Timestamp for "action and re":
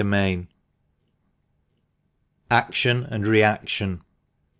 2.49-3.43